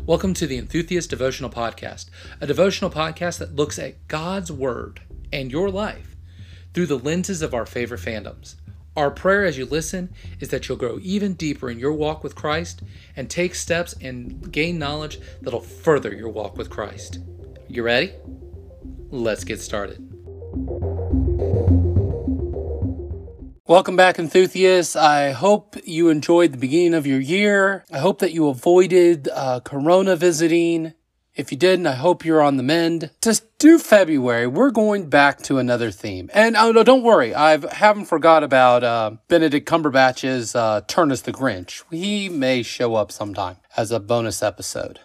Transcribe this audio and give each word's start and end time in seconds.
Welcome 0.00 0.34
to 0.34 0.46
the 0.46 0.56
Enthusiast 0.56 1.10
Devotional 1.10 1.50
Podcast, 1.50 2.06
a 2.40 2.46
devotional 2.46 2.90
podcast 2.90 3.38
that 3.38 3.54
looks 3.54 3.78
at 3.78 4.08
God's 4.08 4.50
Word 4.50 5.02
and 5.32 5.52
your 5.52 5.70
life 5.70 6.16
through 6.72 6.86
the 6.86 6.98
lenses 6.98 7.40
of 7.40 7.54
our 7.54 7.66
favorite 7.66 8.00
fandoms. 8.00 8.56
Our 8.96 9.10
prayer 9.10 9.44
as 9.44 9.58
you 9.58 9.64
listen 9.64 10.12
is 10.40 10.48
that 10.48 10.68
you'll 10.68 10.78
grow 10.78 10.98
even 11.02 11.34
deeper 11.34 11.70
in 11.70 11.78
your 11.78 11.92
walk 11.92 12.24
with 12.24 12.34
Christ 12.34 12.82
and 13.16 13.30
take 13.30 13.54
steps 13.54 13.94
and 14.00 14.50
gain 14.50 14.78
knowledge 14.78 15.20
that'll 15.40 15.60
further 15.60 16.12
your 16.12 16.30
walk 16.30 16.56
with 16.56 16.70
Christ. 16.70 17.20
You 17.68 17.84
ready? 17.84 18.12
Let's 19.10 19.44
get 19.44 19.60
started. 19.60 20.91
Welcome 23.68 23.94
back, 23.94 24.18
enthusiasts. 24.18 24.96
I 24.96 25.30
hope 25.30 25.76
you 25.84 26.08
enjoyed 26.08 26.50
the 26.50 26.58
beginning 26.58 26.94
of 26.94 27.06
your 27.06 27.20
year. 27.20 27.84
I 27.92 27.98
hope 27.98 28.18
that 28.18 28.32
you 28.32 28.48
avoided 28.48 29.28
uh, 29.32 29.60
Corona 29.60 30.16
visiting. 30.16 30.94
If 31.36 31.52
you 31.52 31.58
didn't, 31.58 31.86
I 31.86 31.94
hope 31.94 32.24
you're 32.24 32.42
on 32.42 32.56
the 32.56 32.64
mend. 32.64 33.12
Just 33.22 33.56
do 33.58 33.78
February. 33.78 34.48
We're 34.48 34.72
going 34.72 35.08
back 35.08 35.42
to 35.42 35.58
another 35.58 35.92
theme. 35.92 36.28
And 36.34 36.56
oh, 36.56 36.72
no, 36.72 36.82
don't 36.82 37.04
worry. 37.04 37.36
I 37.36 37.56
haven't 37.72 38.06
forgot 38.06 38.42
about 38.42 38.82
uh, 38.82 39.12
Benedict 39.28 39.68
Cumberbatch's 39.68 40.56
uh, 40.56 40.80
Turnus 40.88 41.22
the 41.22 41.32
Grinch. 41.32 41.84
He 41.88 42.28
may 42.28 42.64
show 42.64 42.96
up 42.96 43.12
sometime 43.12 43.58
as 43.76 43.92
a 43.92 44.00
bonus 44.00 44.42
episode. 44.42 44.98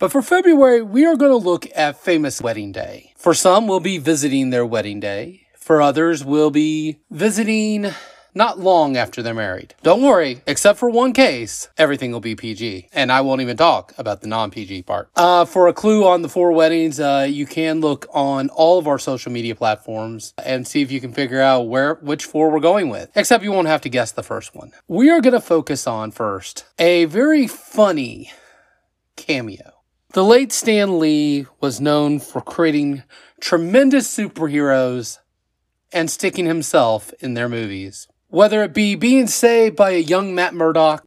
But 0.00 0.10
for 0.10 0.22
February, 0.22 0.82
we 0.82 1.06
are 1.06 1.16
going 1.16 1.30
to 1.30 1.36
look 1.36 1.68
at 1.76 2.00
famous 2.00 2.42
wedding 2.42 2.72
day. 2.72 3.12
For 3.16 3.32
some, 3.32 3.68
we'll 3.68 3.78
be 3.78 3.98
visiting 3.98 4.50
their 4.50 4.66
wedding 4.66 4.98
day. 4.98 5.45
For 5.66 5.82
others, 5.82 6.24
we'll 6.24 6.52
be 6.52 7.00
visiting 7.10 7.88
not 8.36 8.60
long 8.60 8.96
after 8.96 9.20
they're 9.20 9.34
married. 9.34 9.74
Don't 9.82 10.00
worry, 10.00 10.40
except 10.46 10.78
for 10.78 10.88
one 10.88 11.12
case, 11.12 11.68
everything 11.76 12.12
will 12.12 12.20
be 12.20 12.36
PG. 12.36 12.90
And 12.92 13.10
I 13.10 13.20
won't 13.22 13.40
even 13.40 13.56
talk 13.56 13.92
about 13.98 14.20
the 14.20 14.28
non 14.28 14.52
PG 14.52 14.82
part. 14.82 15.10
Uh, 15.16 15.44
for 15.44 15.66
a 15.66 15.72
clue 15.72 16.06
on 16.06 16.22
the 16.22 16.28
four 16.28 16.52
weddings, 16.52 17.00
uh, 17.00 17.26
you 17.28 17.46
can 17.46 17.80
look 17.80 18.06
on 18.14 18.48
all 18.50 18.78
of 18.78 18.86
our 18.86 19.00
social 19.00 19.32
media 19.32 19.56
platforms 19.56 20.34
and 20.38 20.68
see 20.68 20.82
if 20.82 20.92
you 20.92 21.00
can 21.00 21.12
figure 21.12 21.40
out 21.40 21.62
where 21.62 21.94
which 21.94 22.26
four 22.26 22.48
we're 22.48 22.60
going 22.60 22.88
with. 22.88 23.10
Except 23.16 23.42
you 23.42 23.50
won't 23.50 23.66
have 23.66 23.80
to 23.80 23.88
guess 23.88 24.12
the 24.12 24.22
first 24.22 24.54
one. 24.54 24.70
We 24.86 25.10
are 25.10 25.20
going 25.20 25.32
to 25.32 25.40
focus 25.40 25.88
on 25.88 26.12
first 26.12 26.64
a 26.78 27.06
very 27.06 27.48
funny 27.48 28.30
cameo. 29.16 29.72
The 30.12 30.22
late 30.22 30.52
Stan 30.52 31.00
Lee 31.00 31.46
was 31.60 31.80
known 31.80 32.20
for 32.20 32.40
creating 32.40 33.02
tremendous 33.40 34.16
superheroes 34.16 35.18
and 35.92 36.10
sticking 36.10 36.46
himself 36.46 37.12
in 37.20 37.34
their 37.34 37.48
movies. 37.48 38.08
Whether 38.28 38.62
it 38.62 38.74
be 38.74 38.94
being 38.94 39.26
saved 39.26 39.76
by 39.76 39.90
a 39.90 39.98
young 39.98 40.34
Matt 40.34 40.54
Murdock, 40.54 41.06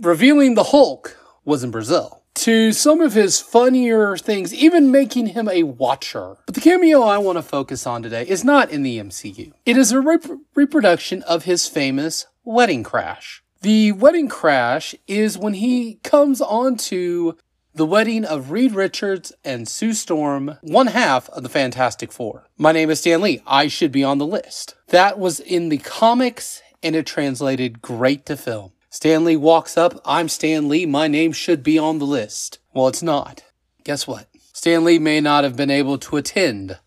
revealing 0.00 0.54
the 0.54 0.64
Hulk 0.64 1.16
was 1.44 1.64
in 1.64 1.70
Brazil, 1.70 2.22
to 2.34 2.72
some 2.72 3.00
of 3.00 3.14
his 3.14 3.40
funnier 3.40 4.16
things, 4.16 4.54
even 4.54 4.90
making 4.90 5.28
him 5.28 5.48
a 5.48 5.64
watcher. 5.64 6.36
But 6.46 6.54
the 6.54 6.60
cameo 6.60 7.02
I 7.02 7.18
want 7.18 7.36
to 7.36 7.42
focus 7.42 7.86
on 7.86 8.02
today 8.02 8.26
is 8.26 8.44
not 8.44 8.70
in 8.70 8.82
the 8.82 8.98
MCU. 8.98 9.52
It 9.66 9.76
is 9.76 9.92
a 9.92 10.00
rep- 10.00 10.26
reproduction 10.54 11.22
of 11.22 11.44
his 11.44 11.66
famous 11.66 12.26
wedding 12.44 12.82
crash. 12.82 13.42
The 13.62 13.90
wedding 13.92 14.28
crash 14.28 14.94
is 15.08 15.36
when 15.36 15.54
he 15.54 15.96
comes 16.04 16.40
onto 16.40 17.32
the 17.74 17.86
wedding 17.86 18.24
of 18.24 18.50
Reed 18.50 18.72
Richards 18.72 19.32
and 19.44 19.68
Sue 19.68 19.92
Storm, 19.92 20.58
one 20.62 20.88
half 20.88 21.28
of 21.30 21.42
the 21.42 21.48
Fantastic 21.48 22.12
Four. 22.12 22.46
My 22.56 22.72
name 22.72 22.90
is 22.90 23.00
Stan 23.00 23.20
Lee. 23.20 23.42
I 23.46 23.68
should 23.68 23.92
be 23.92 24.02
on 24.02 24.18
the 24.18 24.26
list. 24.26 24.74
That 24.88 25.18
was 25.18 25.38
in 25.38 25.68
the 25.68 25.78
comics 25.78 26.62
and 26.82 26.96
it 26.96 27.06
translated 27.06 27.82
great 27.82 28.26
to 28.26 28.36
film. 28.36 28.72
Stan 28.90 29.24
Lee 29.24 29.36
walks 29.36 29.76
up. 29.76 30.00
I'm 30.04 30.28
Stan 30.28 30.68
Lee. 30.68 30.86
My 30.86 31.08
name 31.08 31.32
should 31.32 31.62
be 31.62 31.78
on 31.78 31.98
the 31.98 32.06
list. 32.06 32.58
Well, 32.72 32.88
it's 32.88 33.02
not. 33.02 33.44
Guess 33.84 34.06
what? 34.06 34.28
Stan 34.52 34.84
Lee 34.84 34.98
may 34.98 35.20
not 35.20 35.44
have 35.44 35.56
been 35.56 35.70
able 35.70 35.98
to 35.98 36.16
attend 36.16 36.78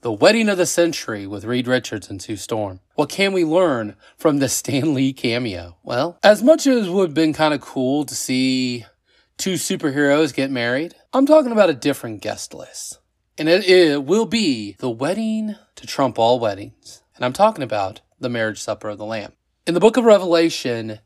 the 0.00 0.12
wedding 0.12 0.50
of 0.50 0.58
the 0.58 0.66
century 0.66 1.26
with 1.26 1.46
Reed 1.46 1.66
Richards 1.66 2.10
and 2.10 2.20
Sue 2.20 2.36
Storm. 2.36 2.80
What 2.96 3.08
can 3.08 3.32
we 3.32 3.44
learn 3.44 3.96
from 4.18 4.38
the 4.38 4.50
Stan 4.50 4.92
Lee 4.92 5.14
cameo? 5.14 5.76
Well, 5.82 6.18
as 6.22 6.42
much 6.42 6.66
as 6.66 6.90
would 6.90 7.08
have 7.08 7.14
been 7.14 7.32
kind 7.32 7.54
of 7.54 7.62
cool 7.62 8.04
to 8.04 8.14
see 8.14 8.84
two 9.36 9.54
superheroes 9.54 10.34
get 10.34 10.50
married. 10.50 10.94
I'm 11.12 11.26
talking 11.26 11.52
about 11.52 11.70
a 11.70 11.74
different 11.74 12.22
guest 12.22 12.54
list. 12.54 12.98
And 13.36 13.48
it, 13.48 13.64
it 13.68 14.04
will 14.04 14.26
be 14.26 14.76
the 14.78 14.90
wedding 14.90 15.56
to 15.76 15.86
trump 15.86 16.18
all 16.18 16.38
weddings. 16.38 17.02
And 17.16 17.24
I'm 17.24 17.32
talking 17.32 17.64
about 17.64 18.00
the 18.20 18.28
marriage 18.28 18.60
supper 18.60 18.90
of 18.90 18.98
the 18.98 19.04
Lamb. 19.04 19.32
In 19.66 19.74
the 19.74 19.80
book 19.80 19.96
of 19.96 20.04
Revelation, 20.04 21.00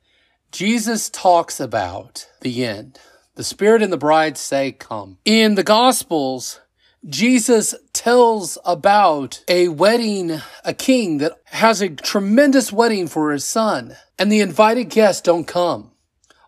Jesus 0.52 1.08
talks 1.08 1.60
about 1.60 2.28
the 2.40 2.64
end. 2.64 2.98
The 3.34 3.44
Spirit 3.44 3.82
and 3.82 3.92
the 3.92 3.98
bride 3.98 4.36
say, 4.36 4.72
Come. 4.72 5.18
In 5.24 5.54
the 5.54 5.62
Gospels, 5.62 6.60
Jesus 7.06 7.74
tells 7.92 8.58
about 8.64 9.44
a 9.46 9.68
wedding, 9.68 10.40
a 10.64 10.74
king 10.74 11.18
that 11.18 11.32
has 11.46 11.80
a 11.80 11.88
tremendous 11.88 12.72
wedding 12.72 13.06
for 13.06 13.30
his 13.30 13.44
son, 13.44 13.96
and 14.18 14.32
the 14.32 14.40
invited 14.40 14.90
guests 14.90 15.22
don't 15.22 15.46
come. 15.46 15.92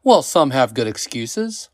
Well, 0.03 0.22
some 0.22 0.50
have 0.50 0.75
good 0.75 0.87
excuses. 0.87 1.69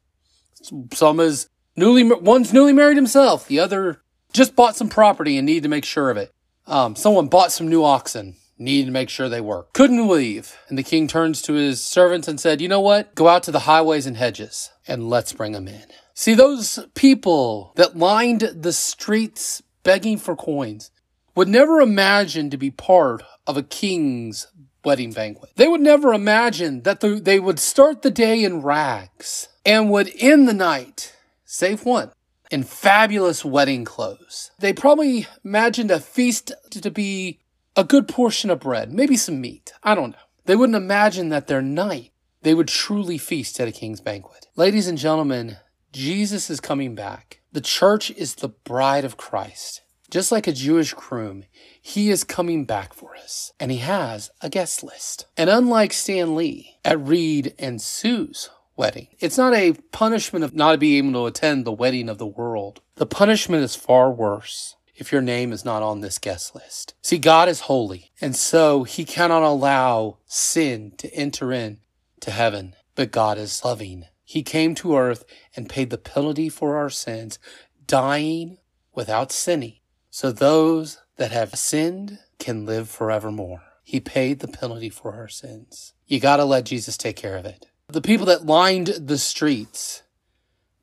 Some 0.93 1.21
is 1.21 1.49
newly, 1.77 2.03
one's 2.03 2.53
newly 2.53 2.73
married 2.73 2.97
himself. 2.97 3.47
The 3.47 3.61
other 3.61 4.03
just 4.33 4.57
bought 4.57 4.77
some 4.77 4.89
property 4.89 5.37
and 5.37 5.47
needed 5.47 5.63
to 5.65 5.69
make 5.69 5.85
sure 5.85 6.11
of 6.11 6.17
it. 6.17 6.33
Um, 6.67 6.97
someone 6.97 7.29
bought 7.29 7.53
some 7.53 7.69
new 7.69 7.85
oxen, 7.85 8.37
needed 8.59 8.87
to 8.87 8.93
make 8.93 9.09
sure 9.09 9.29
they 9.29 9.41
work. 9.41 9.73
Couldn't 9.73 10.09
leave. 10.09 10.57
And 10.69 10.77
the 10.77 10.83
king 10.83 11.07
turns 11.07 11.41
to 11.43 11.53
his 11.53 11.81
servants 11.83 12.27
and 12.27 12.41
said, 12.41 12.61
you 12.61 12.69
know 12.69 12.81
what? 12.81 13.15
Go 13.15 13.29
out 13.29 13.45
to 13.45 13.53
the 13.53 13.61
highways 13.61 14.07
and 14.07 14.17
hedges 14.17 14.71
and 14.89 15.09
let's 15.09 15.33
bring 15.33 15.53
them 15.53 15.69
in. 15.69 15.85
See, 16.15 16.35
those 16.35 16.81
people 16.95 17.73
that 17.77 17.97
lined 17.97 18.41
the 18.41 18.73
streets 18.73 19.63
begging 19.83 20.19
for 20.19 20.35
coins 20.35 20.91
would 21.37 21.49
never 21.49 21.81
imagine 21.81 22.51
to 22.51 22.57
be 22.57 22.71
part 22.71 23.23
of 23.47 23.57
a 23.57 23.63
king's 23.63 24.49
wedding 24.87 25.13
banquet. 25.13 25.51
They 25.57 25.69
would 25.69 25.81
never 25.83 26.15
imagine 26.15 26.83
that 26.83 27.01
the, 27.01 27.17
they 27.21 27.41
would 27.41 27.59
start 27.59 28.01
the 28.03 28.11
day 28.11 28.45
in 28.45 28.63
rags 28.63 29.49
and 29.67 29.91
would 29.91 30.13
end 30.17 30.49
the 30.49 30.55
night, 30.55 31.15
save 31.45 31.85
one, 31.85 32.13
in 32.51 32.63
fabulous 32.63 33.45
wedding 33.45 33.85
clothes. 33.85 34.53
They 34.61 34.73
probably 34.73 35.27
imagined 35.45 35.91
a 35.91 35.99
feast 35.99 36.53
to 36.71 36.91
be 36.91 37.41
a 37.75 37.83
good 37.83 38.07
portion 38.07 38.49
of 38.49 38.61
bread, 38.61 38.93
maybe 38.93 39.17
some 39.17 39.41
meat. 39.41 39.73
I 39.83 39.97
don't 39.97 40.13
know. 40.13 40.19
They 40.45 40.55
wouldn't 40.55 40.77
imagine 40.77 41.29
that 41.31 41.49
their 41.49 41.61
night 41.61 42.13
they 42.43 42.55
would 42.55 42.69
truly 42.69 43.19
feast 43.19 43.59
at 43.59 43.67
a 43.67 43.73
king's 43.73 44.01
banquet. 44.01 44.47
Ladies 44.55 44.87
and 44.87 44.97
gentlemen, 44.97 45.57
Jesus 45.93 46.49
is 46.49 46.61
coming 46.61 46.95
back. 46.95 47.41
The 47.51 47.61
church 47.61 48.13
is 48.13 48.37
the 48.37 48.51
bride 48.51 49.05
of 49.05 49.17
Christ. 49.17 49.83
Just 50.11 50.31
like 50.31 50.47
a 50.47 50.53
Jewish 50.53 50.95
groom, 50.95 51.45
he 51.83 52.11
is 52.11 52.23
coming 52.23 52.65
back 52.65 52.95
for 52.95 53.17
us, 53.17 53.53
and 53.59 53.73
he 53.73 53.79
has 53.79 54.31
a 54.41 54.49
guest 54.49 54.85
list. 54.85 55.27
And 55.37 55.51
unlike 55.51 55.93
Stan 55.93 56.37
Lee 56.37 56.77
at 56.85 57.01
Reed 57.01 57.55
and 57.59 57.83
Sue's 57.83 58.49
wedding, 58.77 59.09
it's 59.19 59.37
not 59.37 59.53
a 59.53 59.73
punishment 59.91 60.45
of 60.45 60.55
not 60.55 60.79
being 60.79 61.09
able 61.09 61.21
to 61.21 61.27
attend 61.27 61.65
the 61.65 61.73
wedding 61.73 62.09
of 62.09 62.19
the 62.19 62.27
world. 62.27 62.83
The 62.95 63.07
punishment 63.07 63.65
is 63.65 63.75
far 63.75 64.13
worse 64.13 64.77
if 64.95 65.11
your 65.11 65.23
name 65.23 65.53
is 65.53 65.65
not 65.65 65.83
on 65.83 66.01
this 66.01 66.19
guest 66.19 66.55
list. 66.55 66.95
See, 67.03 67.19
God 67.19 67.49
is 67.49 67.61
holy, 67.61 68.13
and 68.21 68.37
so 68.37 68.85
he 68.85 69.05
cannot 69.05 69.43
allow 69.43 70.19
sin 70.27 70.93
to 70.99 71.13
enter 71.15 71.53
in 71.53 71.81
to 72.21 72.31
heaven. 72.31 72.77
But 72.95 73.11
God 73.11 73.39
is 73.39 73.65
loving. 73.65 74.05
He 74.25 74.43
came 74.43 74.75
to 74.77 74.97
earth 74.97 75.25
and 75.57 75.69
paid 75.69 75.91
the 75.91 75.99
penalty 75.99 76.49
for 76.49 76.77
our 76.77 76.91
sins, 76.91 77.41
dying 77.87 78.59
without 78.95 79.33
sinning 79.33 79.75
so 80.17 80.33
those 80.33 80.97
that 81.19 81.31
have 81.31 81.55
sinned 81.59 82.19
can 82.39 82.65
live 82.65 82.89
forevermore. 82.89 83.61
He 83.85 84.01
paid 84.01 84.41
the 84.41 84.49
penalty 84.49 84.89
for 84.89 85.13
our 85.13 85.29
sins. 85.29 85.93
You 86.07 86.21
gotta 86.21 86.47
let 86.47 86.65
Jesus 86.65 86.97
take 86.97 87.17
care 87.17 87.37
of 87.37 87.45
it. 87.45 87.67
The 87.89 88.01
people 88.01 88.25
that 88.25 88.47
lined 88.47 88.87
the 88.87 89.19
streets 89.19 90.05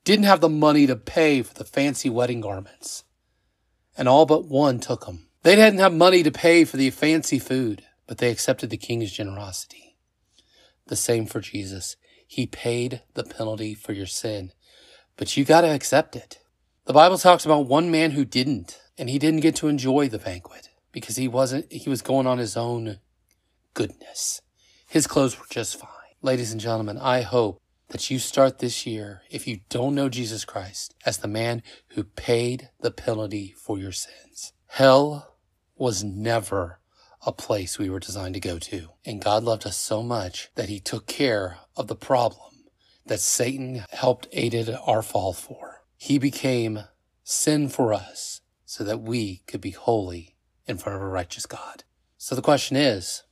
didn't 0.04 0.26
have 0.26 0.40
the 0.40 0.48
money 0.48 0.86
to 0.86 0.94
pay 0.94 1.42
for 1.42 1.52
the 1.52 1.64
fancy 1.64 2.08
wedding 2.08 2.42
garments, 2.42 3.02
and 3.98 4.08
all 4.08 4.24
but 4.24 4.44
one 4.44 4.78
took 4.78 5.04
them. 5.04 5.26
They 5.42 5.56
didn't 5.56 5.80
have 5.80 5.92
money 5.92 6.22
to 6.22 6.30
pay 6.30 6.64
for 6.64 6.76
the 6.76 6.90
fancy 6.90 7.40
food, 7.40 7.82
but 8.06 8.18
they 8.18 8.30
accepted 8.30 8.70
the 8.70 8.76
king's 8.76 9.10
generosity. 9.10 9.96
The 10.86 10.94
same 10.94 11.26
for 11.26 11.40
Jesus. 11.40 11.96
He 12.24 12.46
paid 12.46 13.02
the 13.14 13.24
penalty 13.24 13.74
for 13.74 13.94
your 13.94 14.06
sin, 14.06 14.52
but 15.16 15.36
you 15.36 15.44
gotta 15.44 15.74
accept 15.74 16.14
it. 16.14 16.38
The 16.84 16.92
Bible 16.92 17.18
talks 17.18 17.44
about 17.44 17.66
one 17.66 17.90
man 17.90 18.12
who 18.12 18.24
didn't 18.24 18.78
and 18.98 19.10
he 19.10 19.18
didn't 19.18 19.40
get 19.40 19.56
to 19.56 19.68
enjoy 19.68 20.08
the 20.08 20.18
banquet 20.18 20.70
because 20.92 21.16
he 21.16 21.28
wasn't 21.28 21.70
he 21.72 21.88
was 21.88 22.02
going 22.02 22.26
on 22.26 22.38
his 22.38 22.56
own 22.56 22.98
goodness. 23.74 24.40
His 24.88 25.06
clothes 25.06 25.38
were 25.38 25.46
just 25.50 25.78
fine. 25.78 25.90
Ladies 26.22 26.52
and 26.52 26.60
gentlemen, 26.60 26.98
I 26.98 27.22
hope 27.22 27.60
that 27.88 28.10
you 28.10 28.18
start 28.18 28.58
this 28.58 28.86
year, 28.86 29.22
if 29.30 29.46
you 29.46 29.60
don't 29.68 29.94
know 29.94 30.08
Jesus 30.08 30.44
Christ, 30.44 30.94
as 31.04 31.18
the 31.18 31.28
man 31.28 31.62
who 31.88 32.04
paid 32.04 32.70
the 32.80 32.90
penalty 32.90 33.54
for 33.56 33.78
your 33.78 33.92
sins. 33.92 34.52
Hell 34.68 35.36
was 35.76 36.02
never 36.02 36.80
a 37.26 37.32
place 37.32 37.78
we 37.78 37.90
were 37.90 38.00
designed 38.00 38.34
to 38.34 38.40
go 38.40 38.58
to. 38.58 38.88
And 39.04 39.22
God 39.22 39.44
loved 39.44 39.66
us 39.66 39.76
so 39.76 40.02
much 40.02 40.50
that 40.54 40.68
he 40.68 40.80
took 40.80 41.06
care 41.06 41.58
of 41.76 41.88
the 41.88 41.96
problem 41.96 42.52
that 43.06 43.20
Satan 43.20 43.84
helped 43.90 44.28
aided 44.32 44.70
our 44.86 45.02
fall 45.02 45.32
for. 45.32 45.82
He 45.96 46.18
became 46.18 46.84
sin 47.22 47.68
for 47.68 47.92
us 47.92 48.40
so 48.64 48.84
that 48.84 49.00
we 49.00 49.42
could 49.46 49.60
be 49.60 49.70
holy 49.70 50.36
in 50.66 50.78
front 50.78 50.96
of 50.96 51.02
a 51.02 51.08
righteous 51.08 51.46
God. 51.46 51.84
So 52.16 52.34
the 52.34 52.42
question 52.42 52.76
is, 52.76 53.22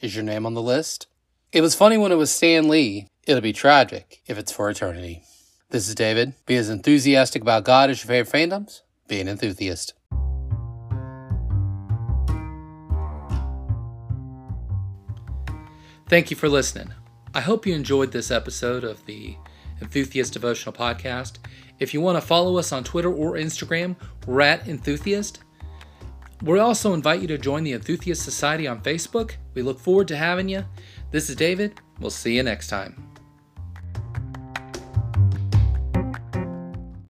is 0.00 0.14
your 0.14 0.24
name 0.24 0.46
on 0.46 0.54
the 0.54 0.62
list? 0.62 1.06
It 1.52 1.60
was 1.60 1.74
funny 1.74 1.96
when 1.96 2.12
it 2.12 2.16
was 2.16 2.30
Stan 2.30 2.68
Lee. 2.68 3.08
It'll 3.26 3.40
be 3.40 3.52
tragic 3.52 4.22
if 4.26 4.38
it's 4.38 4.52
for 4.52 4.68
eternity. 4.68 5.22
This 5.70 5.88
is 5.88 5.94
David. 5.94 6.34
Be 6.46 6.56
as 6.56 6.68
enthusiastic 6.68 7.42
about 7.42 7.64
God 7.64 7.90
as 7.90 8.02
your 8.02 8.08
favorite 8.08 8.32
fandoms. 8.32 8.82
Be 9.08 9.20
an 9.20 9.28
enthusiast. 9.28 9.94
Thank 16.08 16.30
you 16.30 16.36
for 16.36 16.48
listening. 16.48 16.92
I 17.34 17.40
hope 17.40 17.66
you 17.66 17.74
enjoyed 17.74 18.12
this 18.12 18.30
episode 18.30 18.84
of 18.84 19.04
the 19.06 19.36
Enthusiast 19.80 20.32
Devotional 20.32 20.72
Podcast. 20.72 21.38
If 21.78 21.92
you 21.92 22.00
want 22.00 22.16
to 22.16 22.26
follow 22.26 22.56
us 22.56 22.72
on 22.72 22.84
Twitter 22.84 23.12
or 23.12 23.32
Instagram, 23.32 23.96
we're 24.26 24.40
at 24.40 24.68
Enthusiast. 24.68 25.40
We 26.42 26.58
also 26.58 26.94
invite 26.94 27.20
you 27.20 27.28
to 27.28 27.38
join 27.38 27.64
the 27.64 27.72
Enthusiast 27.72 28.22
Society 28.22 28.66
on 28.66 28.82
Facebook. 28.82 29.32
We 29.54 29.62
look 29.62 29.80
forward 29.80 30.08
to 30.08 30.16
having 30.16 30.48
you. 30.48 30.64
This 31.10 31.30
is 31.30 31.36
David. 31.36 31.80
We'll 32.00 32.10
see 32.10 32.36
you 32.36 32.42
next 32.42 32.68
time. 32.68 33.03